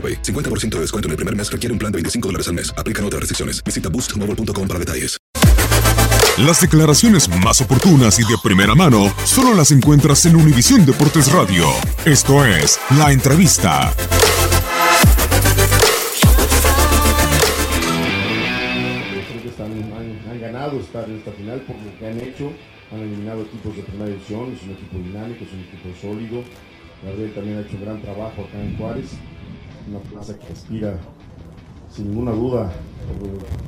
AroPay. 0.00 0.22
50% 0.22 0.76
de 0.76 0.80
descuento 0.80 1.08
en 1.08 1.10
el 1.10 1.16
primer 1.16 1.36
mes 1.36 1.52
requiere 1.52 1.72
un 1.72 1.78
plan 1.78 1.92
de 1.92 1.96
25 1.96 2.28
dólares 2.28 2.48
al 2.48 2.54
mes. 2.54 2.72
Aplican 2.78 3.04
otras 3.04 3.20
restricciones. 3.20 3.62
Visita 3.62 3.90
boostmobile.com 3.90 4.66
para 4.66 4.80
detalles. 4.80 5.20
Las 6.38 6.60
declaraciones 6.60 7.28
más 7.44 7.60
oportunas 7.60 8.18
y 8.18 8.22
de 8.22 8.38
primera 8.42 8.74
mano 8.74 9.12
solo 9.24 9.52
las 9.54 9.72
encuentras 9.72 10.24
en 10.24 10.36
Univisión 10.36 10.86
Deportes 10.86 11.30
Radio. 11.32 11.66
Esto 12.06 12.46
es 12.46 12.80
La 12.96 13.12
Entrevista. 13.12 13.92
Creo 19.28 19.42
que 19.42 19.48
están, 19.48 19.70
han, 19.70 20.30
han 20.30 20.40
ganado 20.40 20.80
estar 20.80 21.04
en 21.10 21.18
esta 21.18 21.32
final 21.32 21.60
por 21.60 21.76
lo 21.76 21.98
que 21.98 22.06
han 22.06 22.20
hecho. 22.20 22.52
Han 22.92 23.00
eliminado 23.00 23.42
equipos 23.42 23.76
de 23.76 23.82
primera 23.82 24.08
división. 24.08 24.56
Es 24.56 24.62
un 24.62 24.70
equipo 24.70 24.96
dinámico, 24.96 25.44
es 25.44 25.52
un 25.52 25.60
equipo 25.60 25.90
sólido. 26.00 26.44
Gabriel 27.04 27.32
también 27.34 27.58
ha 27.58 27.60
hecho 27.62 27.76
un 27.76 27.84
gran 27.84 28.00
trabajo 28.00 28.42
acá 28.42 28.62
en 28.62 28.76
Juárez. 28.78 29.10
Una 29.88 29.98
plaza 30.00 30.38
que 30.38 30.52
aspira, 30.52 30.98
sin 31.94 32.10
ninguna 32.10 32.32
duda, 32.32 32.72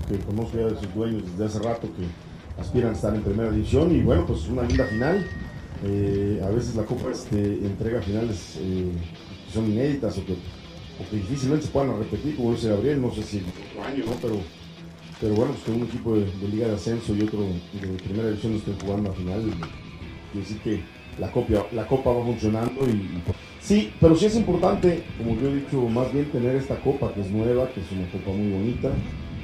que 0.08 0.18
conozco 0.18 0.58
ya 0.58 0.66
de 0.66 0.78
sus 0.78 0.94
dueños 0.94 1.22
desde 1.32 1.44
hace 1.44 1.58
rato, 1.58 1.88
que 1.96 2.60
aspiran 2.60 2.90
a 2.90 2.94
estar 2.94 3.14
en 3.14 3.22
primera 3.22 3.50
división. 3.50 3.94
Y 3.94 4.02
bueno, 4.02 4.26
pues 4.26 4.48
una 4.48 4.62
linda 4.62 4.84
final. 4.84 5.26
Eh, 5.84 6.40
a 6.44 6.48
veces 6.50 6.76
la 6.76 6.84
Copa 6.84 7.10
este, 7.10 7.36
entrega 7.36 8.00
finales 8.00 8.56
eh, 8.60 8.92
que 9.46 9.52
son 9.52 9.66
inéditas 9.66 10.16
o 10.16 10.24
que, 10.24 10.34
o 10.34 11.10
que 11.10 11.16
difícilmente 11.16 11.66
se 11.66 11.72
puedan 11.72 11.98
repetir, 11.98 12.36
como 12.36 12.52
dice 12.52 12.68
Gabriel. 12.68 13.02
No 13.02 13.12
sé 13.12 13.22
si 13.22 13.38
otro 13.38 13.84
año, 13.84 14.04
¿no? 14.06 14.12
Pero 14.20 14.36
pero 15.22 15.36
bueno, 15.36 15.52
pues 15.52 15.64
que 15.64 15.70
un 15.70 15.84
equipo 15.84 16.16
de, 16.16 16.26
Liga 16.50 16.66
de 16.66 16.74
Ascenso 16.74 17.14
y 17.14 17.22
otro 17.22 17.42
de 17.42 17.88
Primera 18.02 18.28
División 18.28 18.54
estén 18.54 18.76
jugando 18.80 19.10
a 19.10 19.12
final, 19.12 19.40
quiere 20.32 20.48
decir 20.48 20.58
que 20.62 20.82
la, 21.18 21.30
copia, 21.30 21.64
la 21.72 21.86
Copa 21.86 22.10
va 22.10 22.24
funcionando. 22.24 22.86
Y, 22.86 22.90
y- 22.92 23.22
sí, 23.60 23.90
pero 24.00 24.16
sí 24.16 24.26
es 24.26 24.36
importante, 24.36 25.02
como 25.18 25.40
yo 25.40 25.48
he 25.50 25.56
dicho, 25.56 25.80
más 25.88 26.12
bien 26.12 26.26
tener 26.26 26.56
esta 26.56 26.76
Copa 26.76 27.12
que 27.14 27.20
es 27.20 27.30
nueva, 27.30 27.68
que 27.70 27.80
es 27.80 27.86
una 27.92 28.06
Copa 28.10 28.30
muy 28.36 28.50
bonita, 28.52 28.90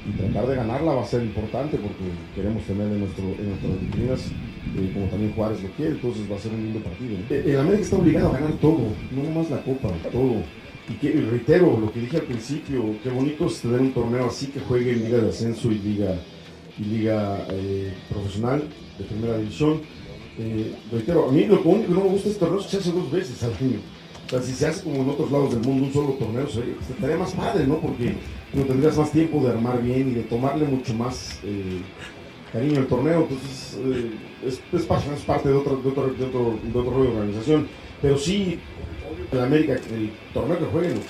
y 0.09 0.11
tratar 0.17 0.47
de 0.49 0.57
ganarla 0.57 0.95
va 0.95 1.03
a 1.03 1.07
ser 1.07 1.23
importante 1.23 1.77
porque 1.77 2.05
queremos 2.35 2.63
tener 2.65 2.87
en, 2.87 3.01
nuestro, 3.01 3.25
en 3.25 3.49
nuestras 3.51 3.81
vitrinas, 3.81 4.21
eh, 4.77 4.91
como 4.95 5.07
también 5.07 5.33
Juárez 5.35 5.63
lo 5.63 5.69
quiere, 5.71 5.93
entonces 5.93 6.23
va 6.31 6.37
a 6.37 6.39
ser 6.39 6.53
un 6.53 6.63
lindo 6.63 6.81
partido. 6.81 7.11
¿no? 7.19 7.35
Eh, 7.35 7.43
El 7.47 7.59
América 7.61 7.83
está 7.83 7.97
obligado 7.97 8.29
a 8.29 8.33
ganar 8.33 8.53
todo, 8.55 8.81
no 9.11 9.23
nomás 9.23 9.51
la 9.51 9.61
Copa, 9.63 9.89
todo. 10.11 10.37
Y 11.03 11.07
reitero 11.07 11.79
lo 11.79 11.93
que 11.93 12.01
dije 12.01 12.17
al 12.17 12.23
principio, 12.23 12.83
qué 13.03 13.11
bonito 13.11 13.47
es 13.47 13.61
tener 13.61 13.79
un 13.81 13.93
torneo 13.93 14.27
así 14.29 14.47
que 14.47 14.61
juegue 14.61 14.93
en 14.93 15.05
Liga 15.05 15.19
de 15.19 15.29
Ascenso 15.29 15.71
y 15.71 15.79
Liga, 15.81 16.15
y 16.79 16.85
liga 16.85 17.45
eh, 17.51 17.93
Profesional 18.09 18.63
de 18.99 19.05
Primera 19.05 19.37
División. 19.37 19.81
Eh, 20.39 20.73
reitero, 20.93 21.29
a 21.29 21.33
mí 21.33 21.45
lo 21.47 21.61
único 21.63 21.89
que 21.89 21.95
no 21.95 22.01
me 22.05 22.11
gusta 22.11 22.29
este 22.29 22.45
es 22.45 22.63
que 22.65 22.71
se 22.71 22.77
hace 22.79 22.93
dos 22.93 23.11
veces 23.11 23.43
al 23.43 23.53
año. 23.55 23.81
O 24.27 24.31
sea, 24.31 24.43
si 24.43 24.53
se 24.53 24.67
hace 24.67 24.83
como 24.85 25.03
en 25.03 25.09
otros 25.11 25.33
lados 25.33 25.55
del 25.55 25.61
mundo 25.65 25.87
un 25.87 25.93
solo 25.93 26.09
torneo, 26.13 26.47
estaría 26.47 27.17
más 27.17 27.33
padre, 27.33 27.67
¿no? 27.67 27.79
Porque 27.81 28.15
no 28.53 28.63
tendrías 28.65 28.97
más 28.97 29.11
tiempo 29.11 29.43
de 29.43 29.51
armar 29.51 29.83
bien 29.83 30.11
y 30.11 30.15
de 30.15 30.23
tomarle 30.25 30.67
mucho 30.67 30.93
más 30.95 31.39
eh, 31.45 31.81
cariño 32.53 32.79
al 32.81 32.87
torneo. 32.87 33.23
Entonces, 33.23 33.79
eh, 33.83 34.11
es, 34.47 34.61
es 34.73 34.87
parte, 34.87 35.07
es 35.15 35.23
parte 35.23 35.49
de, 35.49 35.55
otro, 35.55 35.77
de, 35.77 35.89
otro, 35.89 36.07
de, 36.09 36.25
otro, 36.79 37.03
de 37.03 37.09
organización. 37.09 37.67
Pero 38.03 38.19
sí, 38.19 38.59
en 39.33 39.39
América, 39.41 39.73
el 39.75 40.11
torneo 40.35 40.59
que 40.59 40.65
jueguen, 40.67 41.01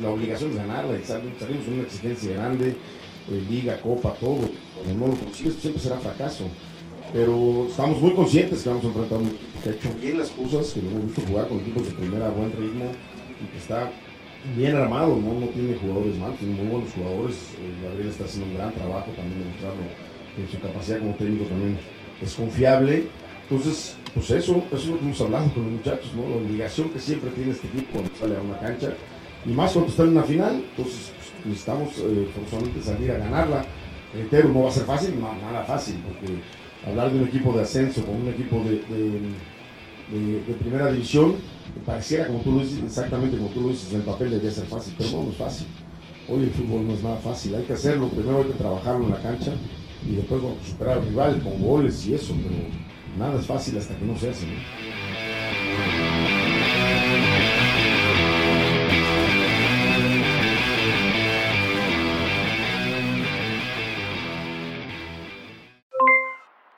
la 0.00 0.08
obligación 0.08 0.50
es 0.50 0.56
ganarla 0.56 0.98
y 0.98 1.04
sal- 1.04 1.22
salimos 1.38 1.68
una 1.68 1.82
exigencia 1.82 2.32
grande, 2.34 2.68
eh, 2.70 3.42
liga, 3.50 3.78
copa, 3.80 4.14
todo. 4.18 4.40
Cuando 4.82 5.06
no 5.06 5.12
lo 5.12 5.18
consigues, 5.20 5.54
siempre 5.56 5.80
será 5.82 5.98
fracaso. 5.98 6.44
Pero 7.12 7.66
estamos 7.68 8.00
muy 8.00 8.12
conscientes 8.12 8.62
que 8.62 8.68
vamos 8.70 8.84
a 8.84 8.88
enfrentar 8.88 9.18
un 9.18 9.36
que 9.62 9.68
ha 9.68 9.72
hecho 9.72 9.88
bien 10.00 10.18
las 10.18 10.30
cosas, 10.30 10.72
que 10.72 10.82
lo 10.82 10.90
hemos 10.90 11.06
visto 11.06 11.22
jugar 11.22 11.48
con 11.48 11.60
equipos 11.60 11.86
de 11.86 11.92
primera 11.92 12.28
buen 12.30 12.50
ritmo 12.52 12.86
y 13.40 13.52
que 13.52 13.58
está 13.58 13.90
bien 14.56 14.74
armado, 14.74 15.16
¿no? 15.16 15.38
No 15.38 15.46
tiene 15.48 15.76
jugadores 15.76 16.16
malos, 16.16 16.38
tiene 16.38 16.54
muy 16.54 16.66
buenos 16.66 16.92
jugadores. 16.92 17.36
Eh, 17.60 17.84
Gabriel 17.84 18.08
está 18.08 18.24
haciendo 18.24 18.50
un 18.50 18.56
gran 18.56 18.72
trabajo 18.72 19.10
también 19.14 19.38
demostrando 19.38 19.82
que 20.34 20.56
su 20.56 20.60
capacidad 20.60 20.98
como 20.98 21.14
técnico 21.14 21.44
también 21.44 21.78
es 22.20 22.34
confiable. 22.34 23.04
Entonces, 23.48 23.94
pues 24.14 24.30
eso, 24.30 24.64
eso 24.72 24.76
es 24.76 24.86
lo 24.86 24.98
que 24.98 25.04
hemos 25.04 25.20
hablado 25.20 25.52
con 25.52 25.62
los 25.64 25.72
muchachos, 25.72 26.10
¿no? 26.16 26.28
La 26.28 26.36
obligación 26.36 26.90
que 26.90 26.98
siempre 26.98 27.30
tiene 27.30 27.52
este 27.52 27.66
equipo 27.68 27.92
cuando 27.92 28.10
sale 28.16 28.36
a 28.36 28.40
una 28.40 28.58
cancha. 28.58 28.94
Y 29.44 29.50
más 29.50 29.72
cuando 29.72 29.90
está 29.90 30.02
en 30.04 30.08
una 30.10 30.22
final, 30.22 30.64
entonces 30.70 31.12
pues, 31.14 31.46
necesitamos 31.46 31.90
eh, 31.98 32.28
forzosamente 32.34 32.82
salir 32.82 33.10
a 33.12 33.18
ganarla. 33.18 33.64
Reitero, 34.14 34.48
no 34.48 34.64
va 34.64 34.70
a 34.70 34.72
ser 34.72 34.84
fácil, 34.84 35.14
nada 35.20 35.64
fácil, 35.64 35.96
porque 36.06 36.34
hablar 36.86 37.12
de 37.12 37.18
un 37.20 37.28
equipo 37.28 37.52
de 37.52 37.62
ascenso 37.62 38.04
con 38.04 38.16
un 38.22 38.28
equipo 38.28 38.62
de, 38.64 38.76
de- 38.88 39.52
primera 40.60 40.90
división, 40.92 41.36
pareciera 41.86 42.26
como 42.26 42.40
tú 42.40 42.52
lo 42.52 42.58
dices, 42.60 42.80
exactamente 42.84 43.36
como 43.38 43.48
tú 43.50 43.60
lo 43.62 43.68
dices, 43.68 43.92
el 43.94 44.02
papel 44.02 44.30
debería 44.30 44.50
ser 44.50 44.66
fácil, 44.66 44.94
pero 44.98 45.10
no, 45.10 45.30
es 45.30 45.36
fácil. 45.36 45.66
Hoy 46.28 46.42
el 46.44 46.50
fútbol 46.50 46.86
no 46.86 46.94
es 46.94 47.02
nada 47.02 47.16
fácil, 47.16 47.54
hay 47.54 47.62
que 47.64 47.72
hacerlo, 47.72 48.08
primero 48.08 48.38
hay 48.38 48.44
que 48.44 48.52
trabajarlo 48.58 49.04
en 49.04 49.10
la 49.10 49.22
cancha 49.22 49.52
y 50.08 50.16
después 50.16 50.40
superar 50.68 50.98
al 50.98 51.06
rival 51.06 51.40
con 51.42 51.60
goles 51.62 52.06
y 52.06 52.14
eso, 52.14 52.34
pero 52.42 52.54
nada 53.18 53.40
es 53.40 53.46
fácil 53.46 53.78
hasta 53.78 53.96
que 53.96 54.04
no 54.04 54.16
se 54.18 54.30
hace. 54.30 54.46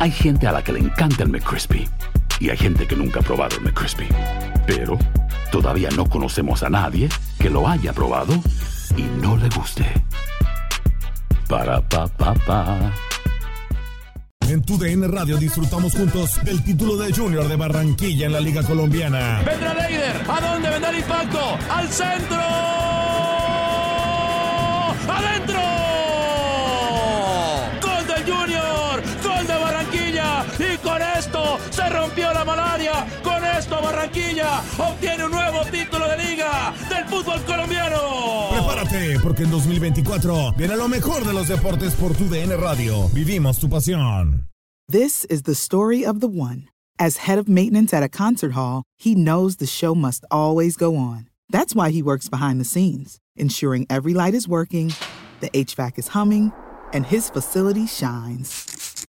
Hay 0.00 0.12
gente 0.12 0.46
a 0.46 0.52
la 0.52 0.62
que 0.62 0.72
le 0.72 0.78
encanta 0.78 1.24
el 1.24 1.28
McCrispy 1.28 1.88
y 2.38 2.50
hay 2.50 2.56
gente 2.56 2.86
que 2.86 2.94
nunca 2.94 3.18
ha 3.18 3.22
probado 3.22 3.56
el 3.56 3.64
McCrispy. 3.64 4.06
Pero 4.64 4.96
todavía 5.50 5.88
no 5.96 6.08
conocemos 6.08 6.62
a 6.62 6.70
nadie 6.70 7.08
que 7.40 7.50
lo 7.50 7.66
haya 7.66 7.92
probado 7.92 8.32
y 8.96 9.02
no 9.20 9.36
le 9.36 9.48
guste. 9.48 9.84
Para 11.48 11.80
pa 11.80 12.06
pa 12.06 12.32
pa. 12.34 12.92
En 14.48 14.62
tu 14.62 14.78
DN 14.78 15.08
Radio 15.08 15.36
disfrutamos 15.36 15.92
juntos 15.92 16.42
del 16.44 16.62
título 16.62 16.96
de 16.96 17.12
Junior 17.12 17.48
de 17.48 17.56
Barranquilla 17.56 18.26
en 18.26 18.32
la 18.32 18.40
Liga 18.40 18.62
Colombiana. 18.62 19.42
Vendrá 19.44 19.74
Leider. 19.74 20.22
¿A 20.28 20.40
dónde 20.40 20.70
vendrá 20.70 20.90
el 20.90 20.98
impacto? 20.98 21.58
¡Al 21.70 21.88
centro! 21.88 22.77
Barranquilla 33.98 34.62
obtiene 34.78 35.24
un 35.24 35.32
nuevo 35.32 35.64
título 35.72 36.06
de 36.08 36.16
liga 36.18 36.72
del 36.88 37.04
fútbol 37.06 37.42
colombiano. 37.44 38.48
Prepárate, 38.50 39.18
porque 39.20 39.42
en 39.42 39.50
2024 39.50 40.52
viene 40.56 40.76
lo 40.76 40.86
mejor 40.86 41.24
de 41.24 41.32
los 41.32 41.48
deportes 41.48 41.94
por 41.94 42.14
tu 42.14 42.28
DN 42.28 42.56
Radio. 42.56 43.08
Vivimos 43.08 43.58
tu 43.58 43.68
pasión. 43.68 44.46
This 44.88 45.24
is 45.24 45.42
the 45.42 45.54
story 45.56 46.04
of 46.06 46.20
the 46.20 46.28
one. 46.28 46.68
As 47.00 47.26
head 47.26 47.38
of 47.38 47.48
maintenance 47.48 47.92
at 47.92 48.04
a 48.04 48.08
concert 48.08 48.52
hall, 48.52 48.84
he 48.96 49.16
knows 49.16 49.56
the 49.56 49.66
show 49.66 49.96
must 49.96 50.24
always 50.30 50.76
go 50.76 50.94
on. 50.96 51.28
That's 51.50 51.74
why 51.74 51.90
he 51.90 52.00
works 52.00 52.28
behind 52.28 52.60
the 52.60 52.64
scenes, 52.64 53.18
ensuring 53.34 53.84
every 53.90 54.14
light 54.14 54.34
is 54.34 54.46
working, 54.46 54.92
the 55.40 55.50
HVAC 55.50 55.98
is 55.98 56.08
humming, 56.08 56.52
and 56.92 57.04
his 57.04 57.30
facility 57.30 57.86
shines. 57.86 58.87